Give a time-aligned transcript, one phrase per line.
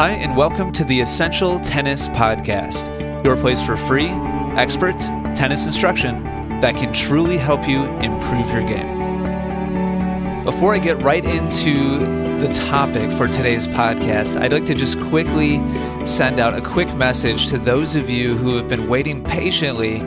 [0.00, 4.08] Hi, and welcome to the Essential Tennis Podcast, your place for free,
[4.56, 4.98] expert
[5.36, 6.24] tennis instruction
[6.60, 10.42] that can truly help you improve your game.
[10.42, 11.98] Before I get right into
[12.40, 15.58] the topic for today's podcast, I'd like to just quickly
[16.06, 20.00] send out a quick message to those of you who have been waiting patiently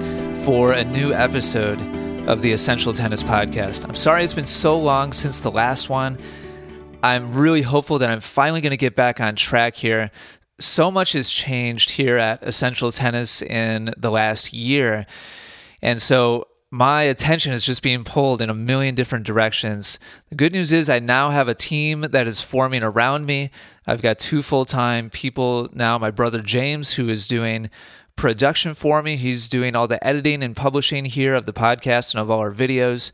[0.44, 1.80] for a new episode
[2.28, 3.88] of the Essential Tennis Podcast.
[3.88, 6.18] I'm sorry it's been so long since the last one.
[7.04, 10.10] I'm really hopeful that I'm finally going to get back on track here.
[10.60, 15.06] So much has changed here at Essential Tennis in the last year.
[15.82, 20.00] And so my attention is just being pulled in a million different directions.
[20.30, 23.52] The good news is I now have a team that is forming around me.
[23.86, 25.98] I've got two full time people now.
[25.98, 27.70] My brother James, who is doing
[28.16, 32.22] production for me, he's doing all the editing and publishing here of the podcast and
[32.22, 33.12] of all our videos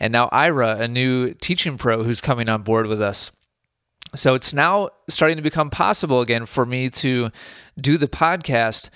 [0.00, 3.30] and now Ira, a new teaching pro who's coming on board with us.
[4.16, 7.30] So it's now starting to become possible again for me to
[7.80, 8.90] do the podcast.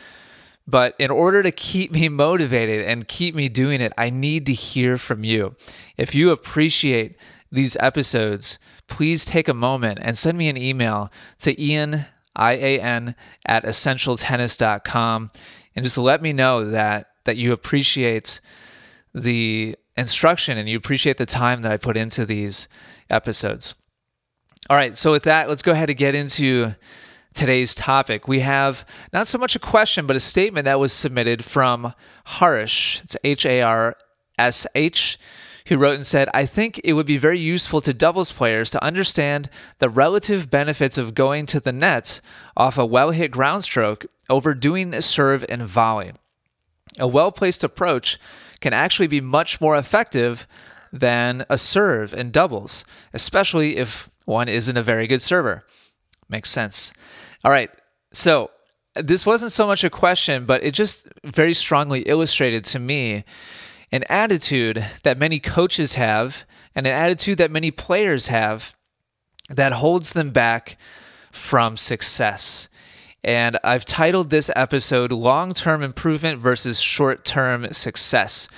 [0.66, 4.54] But in order to keep me motivated and keep me doing it, I need to
[4.54, 5.54] hear from you.
[5.96, 7.16] If you appreciate
[7.52, 13.14] these episodes, please take a moment and send me an email to Ian, I-A-N,
[13.46, 15.30] at essentialtennis.com
[15.74, 18.40] and just let me know that that you appreciate
[19.14, 22.68] the instruction and you appreciate the time that I put into these
[23.10, 23.74] episodes.
[24.70, 26.74] All right, so with that, let's go ahead and get into
[27.34, 28.26] today's topic.
[28.26, 31.92] We have not so much a question, but a statement that was submitted from
[32.24, 33.02] Harsh.
[33.02, 33.96] It's H A R
[34.38, 35.18] S H,
[35.66, 38.82] who wrote and said, I think it would be very useful to doubles players to
[38.82, 42.20] understand the relative benefits of going to the net
[42.56, 46.12] off a well hit ground stroke over doing a serve and volley.
[46.98, 48.18] A well placed approach
[48.64, 50.46] can actually be much more effective
[50.90, 55.66] than a serve in doubles, especially if one isn't a very good server.
[56.30, 56.94] Makes sense.
[57.44, 57.70] All right.
[58.14, 58.50] So,
[58.94, 63.24] this wasn't so much a question, but it just very strongly illustrated to me
[63.92, 68.74] an attitude that many coaches have and an attitude that many players have
[69.50, 70.78] that holds them back
[71.30, 72.70] from success.
[73.24, 78.48] And I've titled this episode Long Term Improvement versus Short Term Success.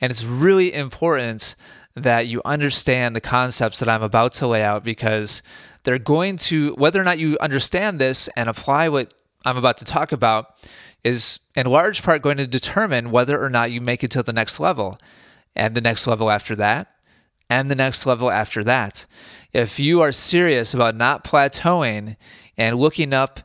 [0.00, 1.56] And it's really important
[1.96, 5.42] that you understand the concepts that I'm about to lay out because
[5.82, 9.12] they're going to, whether or not you understand this and apply what
[9.44, 10.54] I'm about to talk about,
[11.02, 14.32] is in large part going to determine whether or not you make it to the
[14.32, 14.96] next level
[15.56, 16.94] and the next level after that
[17.50, 19.04] and the next level after that.
[19.52, 22.16] If you are serious about not plateauing
[22.56, 23.40] and looking up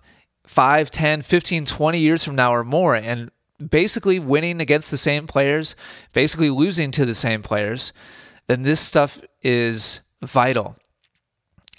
[0.48, 3.30] 5, 10, 15, 20 years from now or more and
[3.70, 5.76] basically winning against the same players,
[6.14, 7.94] basically losing to the same players,
[8.48, 10.76] then this stuff is vital.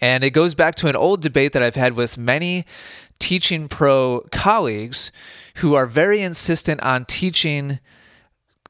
[0.00, 2.66] And it goes back to an old debate that I've had with many
[3.18, 5.10] teaching pro colleagues
[5.56, 7.80] who are very insistent on teaching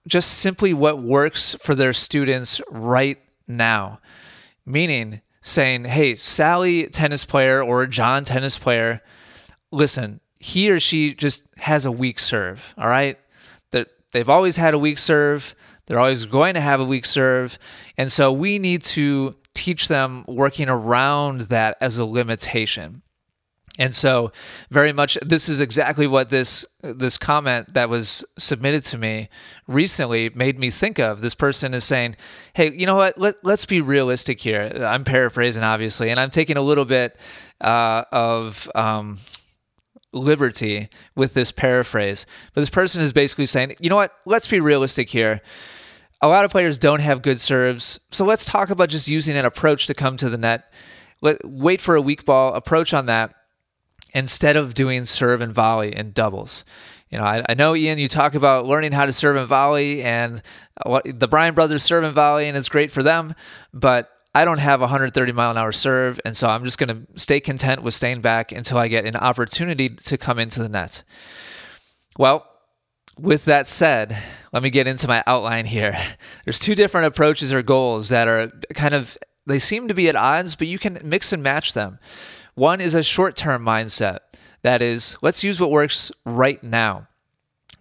[0.06, 4.00] just simply what works for their students right now.
[4.64, 9.03] Meaning saying, hey, Sally, tennis player, or John, tennis player,
[9.70, 13.18] listen, he or she just has a weak serve, all right?
[13.70, 15.54] That they've always had a weak serve,
[15.86, 17.58] they're always going to have a weak serve,
[17.96, 23.02] and so we need to teach them working around that as a limitation.
[23.80, 24.32] And so,
[24.70, 29.28] very much, this is exactly what this this comment that was submitted to me
[29.68, 31.20] recently made me think of.
[31.20, 32.16] This person is saying,
[32.54, 33.16] "Hey, you know what?
[33.18, 37.16] Let, let's be realistic here." I'm paraphrasing, obviously, and I'm taking a little bit
[37.60, 39.18] uh, of um,
[40.12, 42.26] liberty with this paraphrase.
[42.54, 44.12] But this person is basically saying, you know what?
[44.24, 45.41] Let's be realistic here.
[46.20, 48.00] A lot of players don't have good serves.
[48.10, 50.72] So let's talk about just using an approach to come to the net.
[51.22, 53.34] Let, wait for a weak ball approach on that
[54.14, 56.64] instead of doing serve and volley in doubles.
[57.10, 60.02] You know, I, I, know Ian, you talk about learning how to serve and volley,
[60.02, 60.42] and
[60.84, 63.34] what, the Bryan brothers serve and volley, and it's great for them.
[63.72, 66.91] But I don't have a 130 mile an hour serve, and so I'm just going
[66.91, 70.69] to stay content with staying back until I get an opportunity to come into the
[70.69, 71.02] net.
[72.17, 72.46] Well,
[73.19, 74.17] with that said,
[74.52, 75.99] let me get into my outline here.
[76.44, 80.14] There's two different approaches or goals that are kind of they seem to be at
[80.14, 81.99] odds, but you can mix and match them.
[82.55, 84.19] One is a short-term mindset.
[84.62, 87.08] That is, let's use what works right now.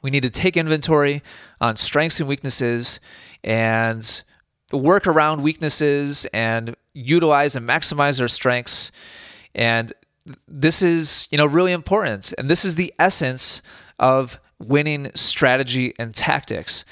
[0.01, 1.21] We need to take inventory
[1.61, 2.99] on strengths and weaknesses
[3.43, 4.23] and
[4.71, 8.91] work around weaknesses and utilize and maximize our strengths.
[9.55, 9.93] And
[10.47, 12.33] this is, you know, really important.
[12.37, 13.61] And this is the essence
[13.99, 16.83] of winning strategy and tactics.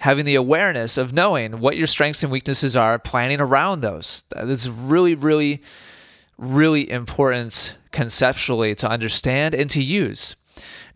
[0.00, 4.24] Having the awareness of knowing what your strengths and weaknesses are, planning around those.
[4.34, 5.62] That's really, really,
[6.38, 10.36] really important conceptually to understand and to use.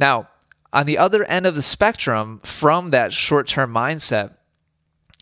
[0.00, 0.28] Now,
[0.72, 4.32] on the other end of the spectrum from that short term mindset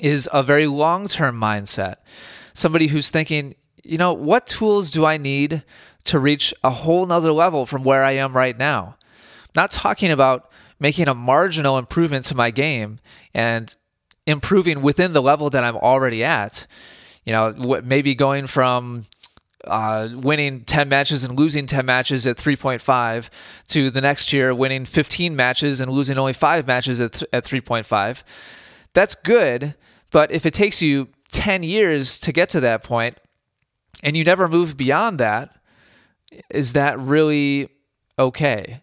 [0.02, 1.96] is a very long term mindset.
[2.52, 5.62] Somebody who's thinking, you know, what tools do I need
[6.04, 8.96] to reach a whole nother level from where I am right now?
[9.54, 10.50] Not talking about
[10.80, 12.98] making a marginal improvement to my game
[13.32, 13.74] and
[14.26, 16.66] improving within the level that I'm already at.
[17.24, 19.04] You know, maybe going from
[19.64, 23.30] uh, winning 10 matches and losing 10 matches at 3.5
[23.68, 27.44] to the next year winning 15 matches and losing only five matches at, th- at
[27.44, 28.24] 3.5.
[28.92, 29.76] That's good,
[30.12, 33.18] but if it takes you 10 years to get to that point
[34.02, 35.56] and you never move beyond that,
[36.50, 37.68] is that really
[38.18, 38.82] okay?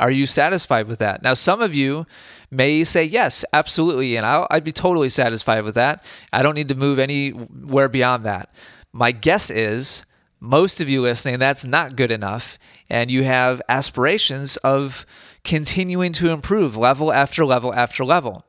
[0.00, 1.22] Are you satisfied with that?
[1.22, 2.06] Now, some of you
[2.50, 4.16] may say, yes, absolutely.
[4.16, 6.02] And i would be totally satisfied with that.
[6.32, 8.52] I don't need to move anywhere beyond that.
[8.92, 10.04] My guess is
[10.40, 12.58] most of you listening, that's not good enough.
[12.88, 15.04] And you have aspirations of
[15.44, 18.44] continuing to improve level after level after level.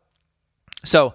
[0.86, 1.14] So,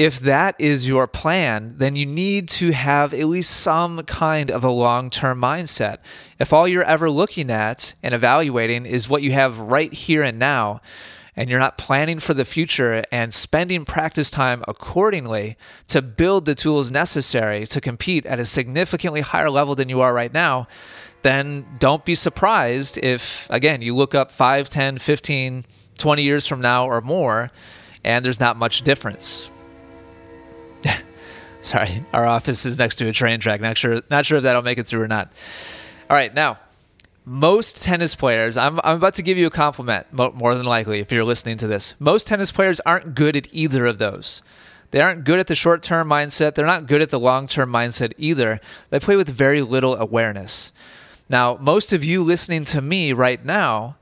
[0.00, 4.64] if that is your plan, then you need to have at least some kind of
[4.64, 5.98] a long term mindset.
[6.38, 10.38] If all you're ever looking at and evaluating is what you have right here and
[10.38, 10.80] now,
[11.36, 15.58] and you're not planning for the future and spending practice time accordingly
[15.88, 20.14] to build the tools necessary to compete at a significantly higher level than you are
[20.14, 20.66] right now,
[21.20, 25.66] then don't be surprised if, again, you look up 5, 10, 15,
[25.98, 27.50] 20 years from now or more,
[28.02, 29.49] and there's not much difference.
[31.62, 33.60] Sorry, our office is next to a train track.
[33.60, 35.32] Not sure, not sure if that'll make it through or not.
[36.08, 36.58] All right, now
[37.24, 41.12] most tennis players, I'm, I'm about to give you a compliment, more than likely, if
[41.12, 41.94] you're listening to this.
[42.00, 44.42] Most tennis players aren't good at either of those.
[44.90, 46.54] They aren't good at the short term mindset.
[46.54, 48.60] They're not good at the long term mindset either.
[48.90, 50.72] They play with very little awareness.
[51.28, 53.96] Now, most of you listening to me right now,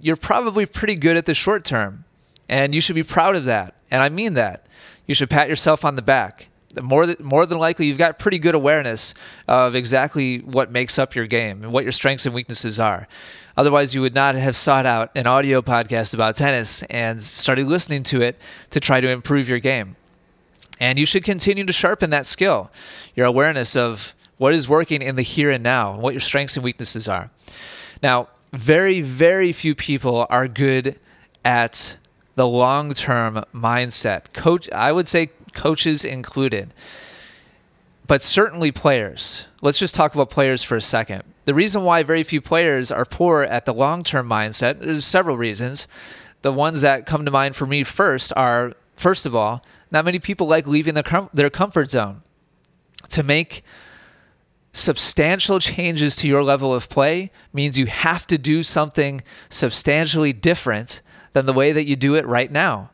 [0.00, 2.04] you're probably pretty good at the short term,
[2.48, 3.74] and you should be proud of that.
[3.90, 4.66] And I mean that.
[5.06, 6.48] You should pat yourself on the back
[6.80, 9.14] more than, more than likely you've got pretty good awareness
[9.48, 13.08] of exactly what makes up your game and what your strengths and weaknesses are.
[13.56, 18.02] Otherwise, you would not have sought out an audio podcast about tennis and started listening
[18.02, 18.38] to it
[18.70, 19.96] to try to improve your game.
[20.80, 22.70] And you should continue to sharpen that skill,
[23.14, 26.64] your awareness of what is working in the here and now, what your strengths and
[26.64, 27.30] weaknesses are.
[28.02, 30.98] Now, very, very few people are good
[31.44, 31.96] at
[32.34, 34.32] the long term mindset.
[34.32, 36.72] Coach, I would say coaches included,
[38.06, 39.46] but certainly players.
[39.60, 41.22] Let's just talk about players for a second.
[41.44, 45.36] The reason why very few players are poor at the long term mindset, there's several
[45.36, 45.86] reasons.
[46.42, 50.18] The ones that come to mind for me first are first of all, not many
[50.18, 52.22] people like leaving their, com- their comfort zone.
[53.10, 53.62] To make
[54.72, 61.02] substantial changes to your level of play means you have to do something substantially different
[61.32, 62.90] than the way that you do it right now.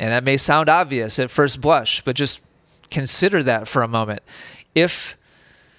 [0.00, 2.40] And that may sound obvious at first blush, but just
[2.90, 4.22] consider that for a moment.
[4.74, 5.16] If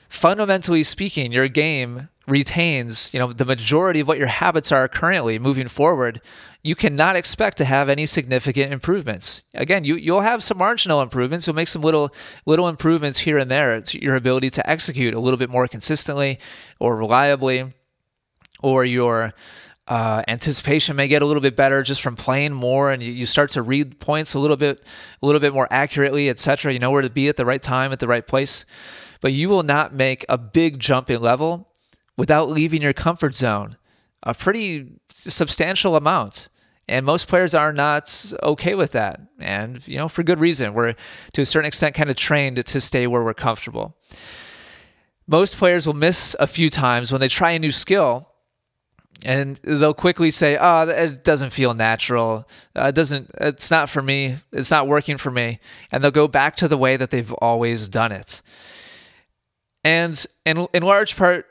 [0.10, 5.38] fundamentally speaking, your game retains, you know, the majority of what your habits are currently
[5.40, 6.22] moving forward,
[6.62, 9.44] you cannot expect to have any significant improvements.
[9.54, 11.46] Again, you you'll have some marginal improvements.
[11.46, 12.14] You'll make some little
[12.46, 16.40] little improvements here and there to your ability to execute a little bit more consistently
[16.80, 17.74] or reliably,
[18.62, 19.34] or your
[19.88, 23.26] uh, anticipation may get a little bit better just from playing more, and you, you
[23.26, 24.82] start to read points a little bit,
[25.22, 26.72] a little bit more accurately, etc.
[26.72, 28.66] You know where to be at the right time, at the right place.
[29.22, 31.70] But you will not make a big jump in level
[32.18, 33.78] without leaving your comfort zone
[34.24, 36.50] a pretty substantial amount.
[36.88, 39.22] And most players are not okay with that.
[39.40, 40.74] And, you know, for good reason.
[40.74, 40.96] We're
[41.34, 43.96] to a certain extent kind of trained to stay where we're comfortable.
[45.28, 48.33] Most players will miss a few times when they try a new skill
[49.26, 52.48] and they'll quickly say, "Oh, it doesn't feel natural.
[52.76, 53.32] Uh, it doesn't.
[53.40, 54.38] It's not for me.
[54.52, 55.60] It's not working for me."
[55.92, 58.42] And they'll go back to the way that they've always done it.
[59.84, 61.46] And in in large part,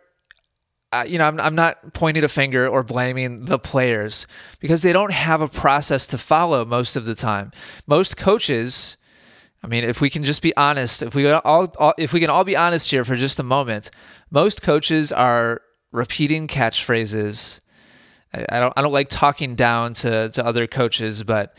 [0.93, 4.27] uh, you know, I'm I'm not pointing a finger or blaming the players
[4.61, 7.53] because they don't have a process to follow most of the time.
[7.87, 8.97] Most coaches.
[9.65, 12.31] I mean, if we can just be honest, if we all, all if we can
[12.31, 13.91] all be honest here for just a moment,
[14.31, 17.61] most coaches are repeating catchphrases.
[18.35, 21.57] I, I, don't I don't like talking down to, to other coaches, but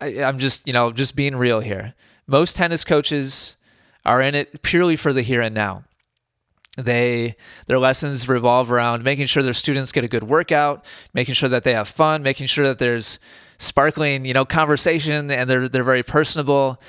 [0.00, 1.94] I, I'm just you know just being real here.
[2.26, 3.56] Most tennis coaches
[4.04, 5.84] are in it purely for the here and now.
[6.76, 7.36] They
[7.66, 10.84] their lessons revolve around making sure their students get a good workout,
[11.14, 13.18] making sure that they have fun, making sure that there's
[13.58, 16.80] sparkling, you know, conversation and they're they're very personable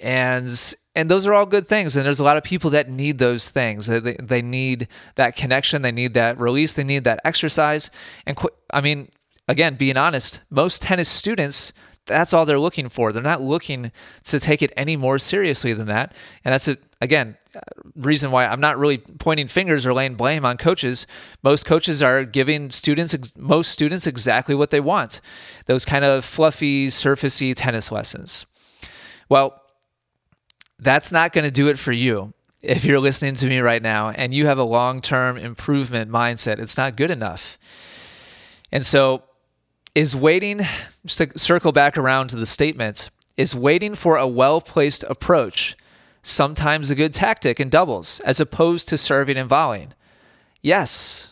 [0.00, 3.18] And and those are all good things and there's a lot of people that need
[3.18, 3.86] those things.
[3.86, 7.88] They, they need that connection they need that release they need that exercise.
[8.26, 9.08] And qu- i mean
[9.46, 11.72] again being honest most tennis students
[12.06, 13.12] that's all they're looking for.
[13.12, 13.92] They're not looking
[14.24, 16.14] to take it any more seriously than that.
[16.42, 17.60] And that's a, again uh,
[17.94, 21.06] reason why i'm not really pointing fingers or laying blame on coaches.
[21.44, 25.20] Most coaches are giving students most students exactly what they want
[25.66, 28.46] those kind of fluffy surfacey tennis lessons.
[29.28, 29.62] Well
[30.78, 32.32] that's not going to do it for you.
[32.62, 36.58] If you're listening to me right now and you have a long term improvement mindset,
[36.58, 37.58] it's not good enough.
[38.72, 39.22] And so,
[39.94, 40.60] is waiting,
[41.06, 45.76] just to circle back around to the statement, is waiting for a well placed approach
[46.22, 49.94] sometimes a good tactic in doubles as opposed to serving and volleying?
[50.60, 51.28] Yes,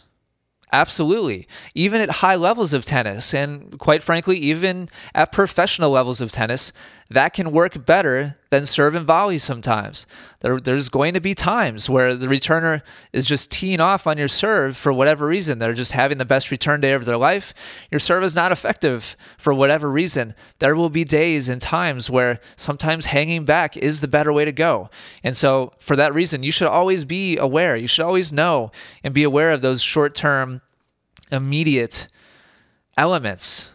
[0.72, 1.46] Absolutely.
[1.74, 6.72] Even at high levels of tennis, and quite frankly, even at professional levels of tennis,
[7.08, 10.06] that can work better than serve and volley sometimes.
[10.40, 12.82] There, there's going to be times where the returner
[13.12, 15.58] is just teeing off on your serve for whatever reason.
[15.58, 17.54] They're just having the best return day of their life.
[17.90, 20.34] Your serve is not effective for whatever reason.
[20.58, 24.52] There will be days and times where sometimes hanging back is the better way to
[24.52, 24.90] go.
[25.22, 27.76] And so, for that reason, you should always be aware.
[27.76, 28.72] You should always know
[29.04, 30.60] and be aware of those short term
[31.30, 32.08] immediate
[32.96, 33.70] elements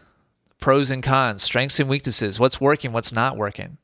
[0.62, 3.78] pros and cons, strengths and weaknesses, what's working, what's not working.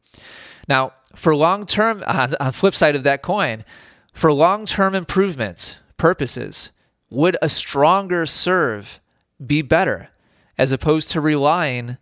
[0.69, 3.65] Now, for long term, on, on flip side of that coin,
[4.13, 6.71] for long term improvement purposes,
[7.09, 9.01] would a stronger serve
[9.45, 10.09] be better
[10.57, 11.97] as opposed to relying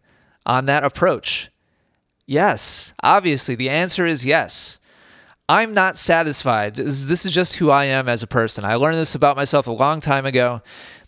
[0.46, 1.50] on that approach?
[2.28, 4.80] Yes, obviously, the answer is yes.
[5.48, 6.76] I'm not satisfied.
[6.76, 8.66] This is just who I am as a person.
[8.66, 10.62] I learned this about myself a long time ago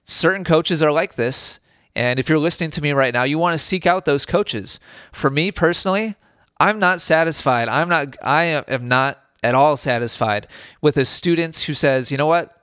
[0.07, 1.59] certain coaches are like this.
[1.97, 4.79] And if you're listening to me right now, you want to seek out those coaches.
[5.11, 6.15] For me personally,
[6.59, 7.69] I'm not satisfied.
[7.69, 10.47] I'm not I am not at all satisfied
[10.79, 12.55] with a student who says, "You know what?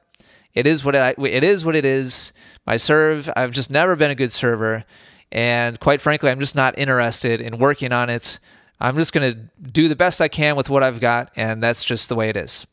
[0.55, 2.33] It is what it is what it is.
[2.65, 4.85] My serve, I've just never been a good server,
[5.33, 8.39] and quite frankly, I'm just not interested in working on it.
[8.81, 11.83] I'm just going to do the best I can with what I've got, and that's
[11.83, 12.69] just the way it is."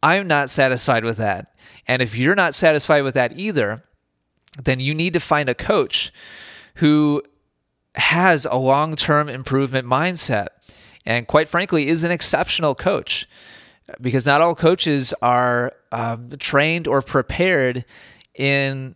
[0.00, 1.52] I'm not satisfied with that.
[1.88, 3.82] And if you're not satisfied with that either,
[4.62, 6.12] then you need to find a coach
[6.76, 7.22] who
[7.94, 10.48] has a long term improvement mindset
[11.04, 13.26] and, quite frankly, is an exceptional coach.
[14.00, 17.84] Because not all coaches are um, trained or prepared
[18.34, 18.94] in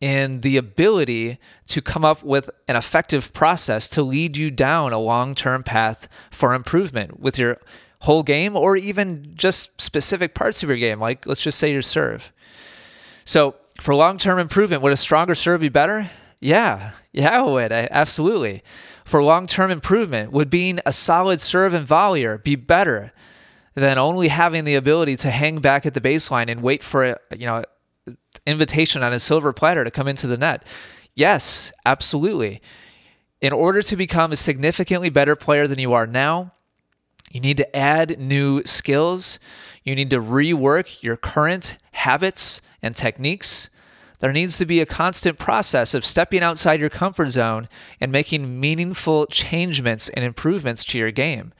[0.00, 4.98] in the ability to come up with an effective process to lead you down a
[4.98, 7.58] long-term path for improvement with your
[8.02, 11.00] whole game or even just specific parts of your game.
[11.00, 12.32] Like let's just say your serve.
[13.24, 16.10] So for long term improvement, would a stronger serve be better?
[16.40, 17.72] Yeah, yeah, it would.
[17.72, 18.62] Absolutely.
[19.04, 23.12] For long term improvement, would being a solid serve and volleyer be better
[23.74, 27.16] than only having the ability to hang back at the baseline and wait for a,
[27.36, 27.64] you know,
[28.46, 30.64] invitation on a silver platter to come into the net?
[31.14, 32.60] Yes, absolutely.
[33.40, 36.52] In order to become a significantly better player than you are now,
[37.30, 39.38] you need to add new skills.
[39.84, 43.70] You need to rework your current habits and techniques.
[44.20, 47.68] There needs to be a constant process of stepping outside your comfort zone
[48.00, 51.52] and making meaningful changements and improvements to your game.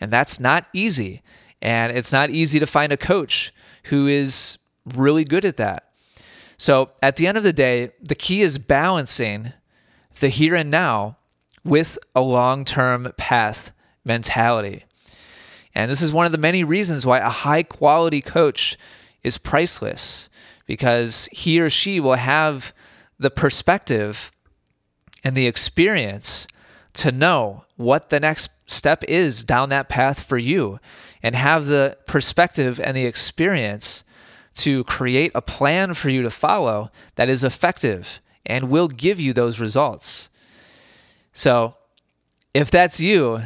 [0.00, 1.22] And that's not easy.
[1.62, 3.52] And it's not easy to find a coach
[3.84, 5.88] who is really good at that.
[6.58, 9.52] So at the end of the day, the key is balancing
[10.20, 11.16] the here and now
[11.64, 13.72] with a long term path
[14.04, 14.84] mentality.
[15.74, 18.76] And this is one of the many reasons why a high quality coach
[19.22, 20.28] is priceless
[20.66, 22.72] because he or she will have
[23.18, 24.30] the perspective
[25.24, 26.46] and the experience
[26.94, 30.78] to know what the next step is down that path for you
[31.22, 34.02] and have the perspective and the experience
[34.54, 39.32] to create a plan for you to follow that is effective and will give you
[39.32, 40.28] those results.
[41.32, 41.76] So,
[42.52, 43.42] if that's you,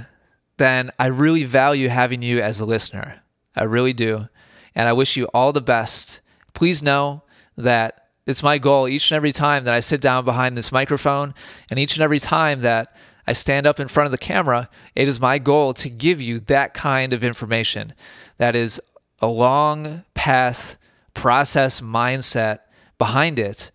[0.56, 3.20] then I really value having you as a listener.
[3.54, 4.28] I really do.
[4.75, 6.20] And I wish you all the best
[6.56, 7.22] please know
[7.56, 11.34] that it's my goal each and every time that I sit down behind this microphone
[11.70, 12.96] and each and every time that
[13.26, 16.38] I stand up in front of the camera, it is my goal to give you
[16.40, 17.92] that kind of information
[18.38, 18.80] that is
[19.20, 20.78] a long path
[21.12, 22.60] process mindset
[22.98, 23.70] behind it.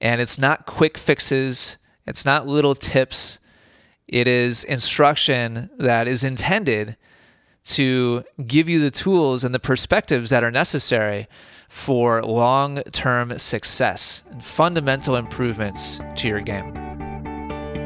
[0.00, 3.38] And it's not quick fixes, it's not little tips.
[4.06, 6.96] It is instruction that is intended
[7.62, 11.28] to give you the tools and the perspectives that are necessary
[11.70, 16.74] for long term success and fundamental improvements to your game.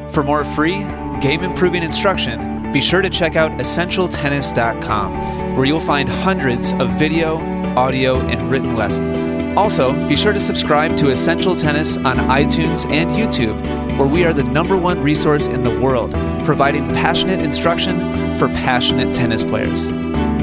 [0.09, 0.79] For more free,
[1.21, 7.37] game improving instruction, be sure to check out EssentialTennis.com, where you'll find hundreds of video,
[7.77, 9.23] audio, and written lessons.
[9.57, 14.33] Also, be sure to subscribe to Essential Tennis on iTunes and YouTube, where we are
[14.33, 16.13] the number one resource in the world,
[16.47, 17.99] providing passionate instruction
[18.39, 19.89] for passionate tennis players.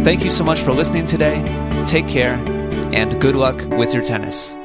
[0.06, 1.42] Thank you so much for listening today.
[1.88, 2.38] Take care,
[2.94, 4.56] and good luck with your tennis.